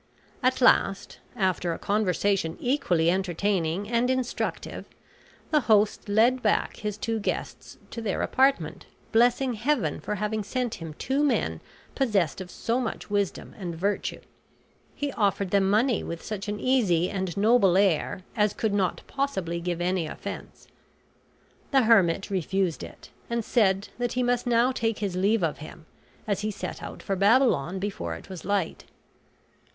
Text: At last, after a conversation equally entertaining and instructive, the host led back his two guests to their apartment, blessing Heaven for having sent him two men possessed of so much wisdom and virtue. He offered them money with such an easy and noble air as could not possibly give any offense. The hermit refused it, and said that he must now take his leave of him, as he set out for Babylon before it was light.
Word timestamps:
At 0.41 0.61
last, 0.61 1.19
after 1.35 1.73
a 1.73 1.77
conversation 1.77 2.57
equally 2.59 3.11
entertaining 3.11 3.87
and 3.87 4.09
instructive, 4.09 4.85
the 5.51 5.59
host 5.69 6.09
led 6.09 6.41
back 6.41 6.77
his 6.77 6.97
two 6.97 7.19
guests 7.19 7.77
to 7.91 8.01
their 8.01 8.23
apartment, 8.23 8.87
blessing 9.11 9.53
Heaven 9.53 9.99
for 9.99 10.15
having 10.15 10.43
sent 10.43 10.73
him 10.81 10.95
two 10.95 11.23
men 11.23 11.61
possessed 11.93 12.41
of 12.41 12.49
so 12.49 12.79
much 12.79 13.11
wisdom 13.11 13.53
and 13.59 13.75
virtue. 13.75 14.21
He 14.95 15.11
offered 15.11 15.51
them 15.51 15.69
money 15.69 16.03
with 16.03 16.23
such 16.23 16.47
an 16.47 16.59
easy 16.59 17.07
and 17.11 17.37
noble 17.37 17.77
air 17.77 18.21
as 18.35 18.55
could 18.55 18.73
not 18.73 19.03
possibly 19.05 19.61
give 19.61 19.79
any 19.81 20.07
offense. 20.07 20.65
The 21.69 21.83
hermit 21.83 22.31
refused 22.31 22.81
it, 22.81 23.11
and 23.29 23.45
said 23.45 23.89
that 23.99 24.13
he 24.13 24.23
must 24.23 24.47
now 24.47 24.71
take 24.71 24.97
his 24.97 25.15
leave 25.15 25.43
of 25.43 25.59
him, 25.59 25.85
as 26.27 26.39
he 26.39 26.49
set 26.49 26.81
out 26.81 27.03
for 27.03 27.15
Babylon 27.15 27.77
before 27.77 28.15
it 28.15 28.29
was 28.29 28.43
light. 28.43 28.85